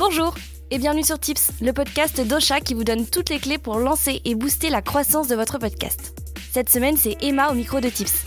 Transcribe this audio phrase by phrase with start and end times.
[0.00, 0.34] Bonjour
[0.70, 4.22] et bienvenue sur Tips, le podcast d'Ocha qui vous donne toutes les clés pour lancer
[4.24, 6.18] et booster la croissance de votre podcast.
[6.52, 8.24] Cette semaine, c'est Emma au micro de Tips.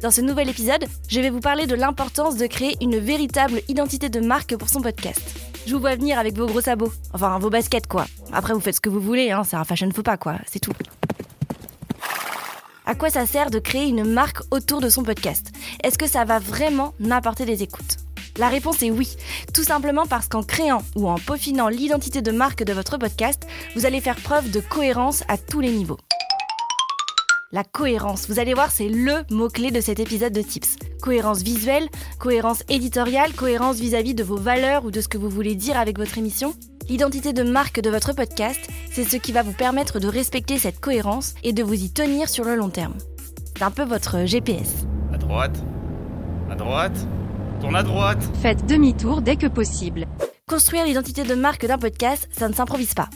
[0.00, 4.08] Dans ce nouvel épisode, je vais vous parler de l'importance de créer une véritable identité
[4.08, 5.20] de marque pour son podcast.
[5.66, 8.06] Je vous vois venir avec vos gros sabots, enfin vos baskets quoi.
[8.32, 10.60] Après vous faites ce que vous voulez, hein, c'est un fashion faux pas quoi, c'est
[10.60, 10.72] tout.
[12.86, 15.52] À quoi ça sert de créer une marque autour de son podcast?
[15.84, 18.01] Est-ce que ça va vraiment m'apporter des écoutes?
[18.38, 19.16] La réponse est oui,
[19.52, 23.46] tout simplement parce qu'en créant ou en peaufinant l'identité de marque de votre podcast,
[23.76, 25.98] vous allez faire preuve de cohérence à tous les niveaux.
[27.54, 30.76] La cohérence, vous allez voir, c'est le mot-clé de cet épisode de Tips.
[31.02, 31.86] Cohérence visuelle,
[32.18, 35.98] cohérence éditoriale, cohérence vis-à-vis de vos valeurs ou de ce que vous voulez dire avec
[35.98, 36.54] votre émission.
[36.88, 38.58] L'identité de marque de votre podcast,
[38.90, 42.30] c'est ce qui va vous permettre de respecter cette cohérence et de vous y tenir
[42.30, 42.94] sur le long terme.
[43.54, 44.86] C'est un peu votre GPS.
[45.12, 45.62] À droite
[46.50, 47.06] À droite
[47.62, 50.08] Tourne à droite Faites demi-tour dès que possible.
[50.48, 53.08] Construire l'identité de marque d'un podcast, ça ne s'improvise pas.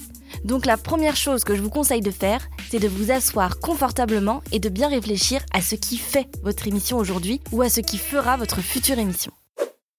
[0.45, 4.45] Donc la première chose que je vous conseille de faire, c'est de vous asseoir confortablement
[4.53, 7.99] et de bien réfléchir à ce qui fait votre émission aujourd'hui ou à ce qui
[7.99, 9.33] fera votre future émission.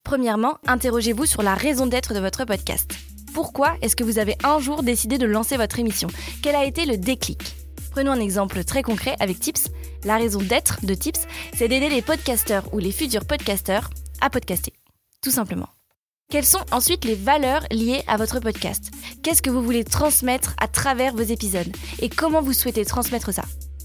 [0.06, 2.90] Premièrement, interrogez-vous sur la raison d'être de votre podcast.
[3.34, 6.08] Pourquoi est-ce que vous avez un jour décidé de lancer votre émission?
[6.42, 7.54] Quel a été le déclic?
[7.92, 9.68] Prenons un exemple très concret avec Tips.
[10.06, 13.90] La raison d'être de Tips, c'est d'aider les podcasteurs ou les futurs podcasteurs
[14.22, 14.74] à podcaster.
[15.22, 15.70] Tout simplement.
[16.30, 18.92] Quelles sont ensuite les valeurs liées à votre podcast?
[19.24, 21.74] Qu'est-ce que vous voulez transmettre à travers vos épisodes?
[22.00, 23.44] Et comment vous souhaitez transmettre ça?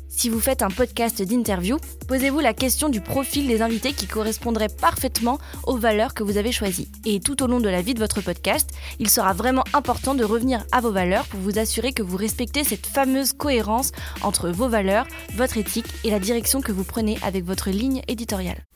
[0.08, 4.68] Si vous faites un podcast d'interview, posez-vous la question du profil des invités qui correspondrait
[4.68, 6.88] parfaitement aux valeurs que vous avez choisies.
[7.06, 10.22] Et tout au long de la vie de votre podcast, il sera vraiment important de
[10.22, 14.68] revenir à vos valeurs pour vous assurer que vous respectez cette fameuse cohérence entre vos
[14.68, 18.66] valeurs, votre éthique et la direction que vous prenez avec votre ligne éditoriale.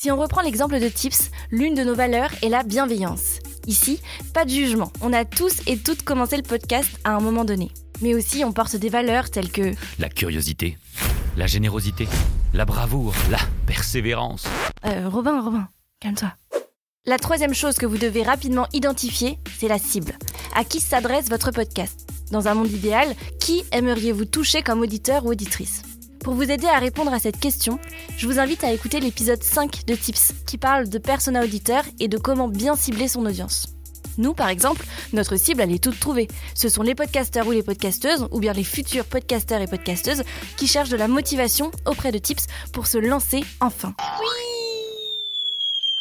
[0.00, 3.40] Si on reprend l'exemple de Tips, l'une de nos valeurs est la bienveillance.
[3.66, 4.00] Ici,
[4.32, 4.92] pas de jugement.
[5.00, 7.72] On a tous et toutes commencé le podcast à un moment donné.
[8.00, 10.78] Mais aussi, on porte des valeurs telles que La curiosité,
[11.36, 12.06] la générosité,
[12.54, 14.46] la bravoure, la persévérance.
[14.86, 16.32] Euh, Robin, Robin, calme-toi.
[17.04, 20.16] La troisième chose que vous devez rapidement identifier, c'est la cible.
[20.54, 22.08] À qui s'adresse votre podcast?
[22.30, 25.82] Dans un monde idéal, qui aimeriez-vous toucher comme auditeur ou auditrice?
[26.22, 27.78] Pour vous aider à répondre à cette question,
[28.16, 32.08] je vous invite à écouter l'épisode 5 de Tips, qui parle de persona auditeur et
[32.08, 33.66] de comment bien cibler son audience.
[34.18, 36.28] Nous, par exemple, notre cible, elle est toute trouvée.
[36.54, 40.24] Ce sont les podcasteurs ou les podcasteuses, ou bien les futurs podcasteurs et podcasteuses,
[40.56, 43.94] qui cherchent de la motivation auprès de Tips pour se lancer enfin.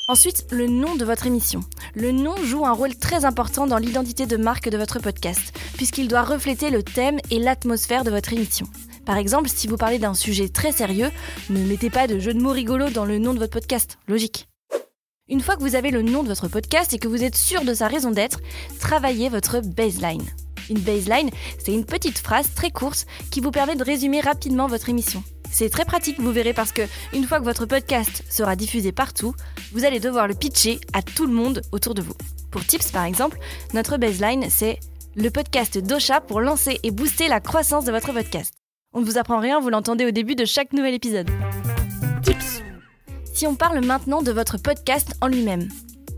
[0.10, 1.60] Ensuite, le nom de votre émission.
[1.94, 6.08] Le nom joue un rôle très important dans l'identité de marque de votre podcast, puisqu'il
[6.08, 8.68] doit refléter le thème et l'atmosphère de votre émission.
[9.08, 11.10] Par exemple, si vous parlez d'un sujet très sérieux,
[11.50, 13.98] ne mettez pas de jeu de mots rigolos dans le nom de votre podcast.
[14.10, 14.50] Logique.
[15.30, 17.64] Une fois que vous avez le nom de votre podcast et que vous êtes sûr
[17.64, 18.42] de sa raison d'être,
[18.82, 20.26] travaillez votre baseline.
[20.70, 24.90] Une baseline, c'est une petite phrase très courte qui vous permet de résumer rapidement votre
[24.90, 25.24] émission.
[25.50, 26.82] C'est très pratique, vous verrez, parce que
[27.14, 29.34] une fois que votre podcast sera diffusé partout,
[29.72, 32.16] vous allez devoir le pitcher à tout le monde autour de vous.
[32.52, 33.40] Pour Tips, par exemple,
[33.74, 34.82] notre baseline, c'est
[35.16, 38.57] le podcast d'Ocha pour lancer et booster la croissance de votre podcast.
[38.98, 41.30] On ne vous apprend rien, vous l'entendez au début de chaque nouvel épisode.
[42.24, 42.64] Tips
[43.32, 45.70] Si on parle maintenant de votre podcast en lui-même,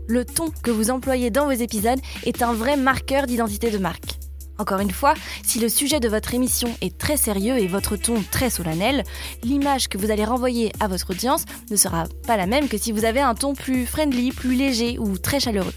[0.08, 4.14] le ton que vous employez dans vos épisodes est un vrai marqueur d'identité de marque.
[4.56, 8.14] Encore une fois, si le sujet de votre émission est très sérieux et votre ton
[8.30, 9.04] très solennel,
[9.42, 12.92] l'image que vous allez renvoyer à votre audience ne sera pas la même que si
[12.92, 15.74] vous avez un ton plus friendly, plus léger ou très chaleureux.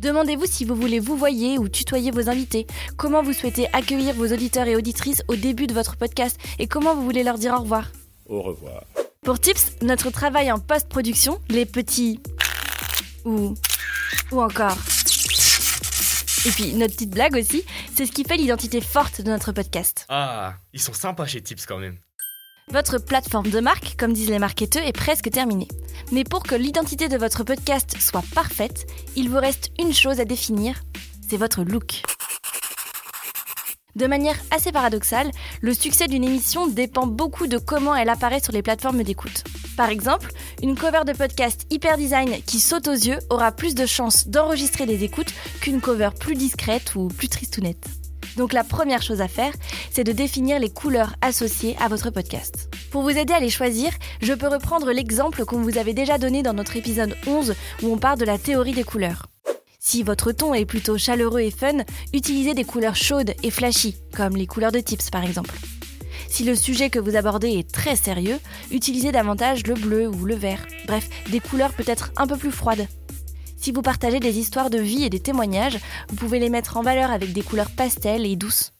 [0.00, 2.66] Demandez-vous si vous voulez vous voyer ou tutoyer vos invités,
[2.96, 6.94] comment vous souhaitez accueillir vos auditeurs et auditrices au début de votre podcast et comment
[6.94, 7.92] vous voulez leur dire au revoir.
[8.26, 8.82] Au revoir.
[9.22, 12.18] Pour Tips, notre travail en post-production, les petits
[13.26, 13.54] ou
[14.32, 14.78] ou encore.
[16.46, 17.62] Et puis notre petite blague aussi,
[17.94, 20.06] c'est ce qui fait l'identité forte de notre podcast.
[20.08, 21.98] Ah, ils sont sympas chez Tips quand même.
[22.70, 25.68] Votre plateforme de marque, comme disent les marketeurs, est presque terminée.
[26.12, 30.24] Mais pour que l'identité de votre podcast soit parfaite, il vous reste une chose à
[30.24, 30.82] définir,
[31.28, 32.02] c'est votre look.
[33.94, 35.30] De manière assez paradoxale,
[35.60, 39.44] le succès d'une émission dépend beaucoup de comment elle apparaît sur les plateformes d'écoute.
[39.76, 43.86] Par exemple, une cover de podcast hyper design qui saute aux yeux aura plus de
[43.86, 47.86] chances d'enregistrer des écoutes qu'une cover plus discrète ou plus tristounette.
[48.36, 49.52] Donc la première chose à faire,
[49.90, 52.68] c'est de définir les couleurs associées à votre podcast.
[52.90, 56.42] Pour vous aider à les choisir, je peux reprendre l'exemple qu'on vous avait déjà donné
[56.42, 59.26] dans notre épisode 11 où on parle de la théorie des couleurs.
[59.78, 64.36] Si votre ton est plutôt chaleureux et fun, utilisez des couleurs chaudes et flashy, comme
[64.36, 65.54] les couleurs de tips par exemple.
[66.28, 68.40] Si le sujet que vous abordez est très sérieux,
[68.72, 72.88] utilisez davantage le bleu ou le vert, bref, des couleurs peut-être un peu plus froides.
[73.56, 75.78] Si vous partagez des histoires de vie et des témoignages,
[76.08, 78.72] vous pouvez les mettre en valeur avec des couleurs pastel et douces.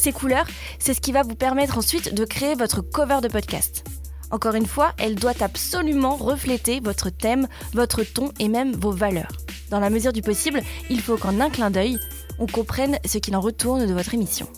[0.00, 0.46] Ces couleurs,
[0.78, 3.84] c'est ce qui va vous permettre ensuite de créer votre cover de podcast.
[4.30, 9.32] Encore une fois, elle doit absolument refléter votre thème, votre ton et même vos valeurs.
[9.68, 11.98] Dans la mesure du possible, il faut qu'en un clin d'œil,
[12.38, 14.48] on comprenne ce qu'il en retourne de votre émission.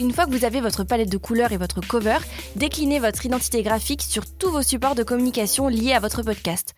[0.00, 2.18] Une fois que vous avez votre palette de couleurs et votre cover,
[2.54, 6.74] déclinez votre identité graphique sur tous vos supports de communication liés à votre podcast.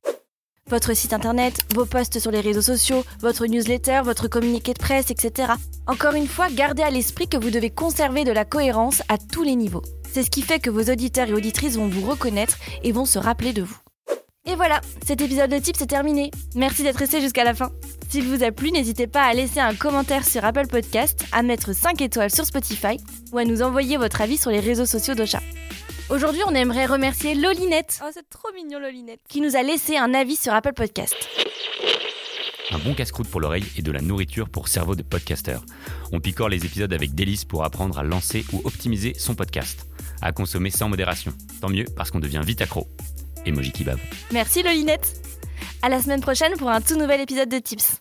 [0.69, 5.13] Votre site internet, vos posts sur les réseaux sociaux, votre newsletter, votre communiqué de presse,
[5.13, 5.53] etc.
[5.87, 9.45] Encore une fois, gardez à l'esprit que vous devez conserver de la cohérence à tous
[9.45, 9.83] les niveaux.
[10.13, 13.21] C'est ce qui fait que vos auditeurs et auditrices vont vous reconnaître et vont se
[13.21, 13.79] rappeler de vous.
[14.45, 16.33] Et voilà, cet épisode de Tips est terminé.
[16.57, 17.71] Merci d'être resté jusqu'à la fin.
[18.09, 21.75] S'il vous a plu, n'hésitez pas à laisser un commentaire sur Apple Podcast, à mettre
[21.75, 22.97] 5 étoiles sur Spotify
[23.33, 25.41] ou à nous envoyer votre avis sur les réseaux sociaux d'Ocha.
[26.08, 28.00] Aujourd'hui, on aimerait remercier Lolinette.
[28.05, 29.20] Oh, c'est trop mignon, Lolinette.
[29.29, 31.17] Qui nous a laissé un avis sur Apple Podcast.
[32.70, 35.64] Un bon casse-croûte pour l'oreille et de la nourriture pour cerveau de podcasteur.
[36.12, 39.87] On picore les épisodes avec délice pour apprendre à lancer ou optimiser son podcast.
[40.23, 41.32] À consommer sans modération.
[41.61, 42.87] Tant mieux parce qu'on devient vite accro.
[43.44, 43.99] Emoji kebab.
[44.32, 45.20] Merci Lolinette.
[45.82, 48.00] À la semaine prochaine pour un tout nouvel épisode de Tips.